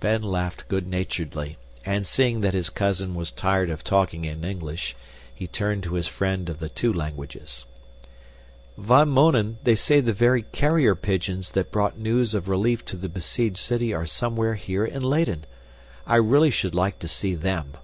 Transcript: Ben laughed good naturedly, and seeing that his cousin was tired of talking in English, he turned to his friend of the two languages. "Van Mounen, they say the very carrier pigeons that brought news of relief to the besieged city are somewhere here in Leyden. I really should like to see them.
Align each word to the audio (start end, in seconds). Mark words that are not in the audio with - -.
Ben 0.00 0.22
laughed 0.22 0.66
good 0.66 0.88
naturedly, 0.88 1.56
and 1.86 2.04
seeing 2.04 2.40
that 2.40 2.52
his 2.52 2.68
cousin 2.68 3.14
was 3.14 3.30
tired 3.30 3.70
of 3.70 3.84
talking 3.84 4.24
in 4.24 4.44
English, 4.44 4.96
he 5.32 5.46
turned 5.46 5.84
to 5.84 5.94
his 5.94 6.08
friend 6.08 6.48
of 6.50 6.58
the 6.58 6.68
two 6.68 6.92
languages. 6.92 7.64
"Van 8.76 9.08
Mounen, 9.08 9.56
they 9.62 9.76
say 9.76 10.00
the 10.00 10.12
very 10.12 10.42
carrier 10.42 10.96
pigeons 10.96 11.52
that 11.52 11.70
brought 11.70 11.96
news 11.96 12.34
of 12.34 12.48
relief 12.48 12.84
to 12.86 12.96
the 12.96 13.08
besieged 13.08 13.58
city 13.58 13.94
are 13.94 14.04
somewhere 14.04 14.56
here 14.56 14.84
in 14.84 15.00
Leyden. 15.04 15.44
I 16.08 16.16
really 16.16 16.50
should 16.50 16.74
like 16.74 16.98
to 16.98 17.06
see 17.06 17.36
them. 17.36 17.74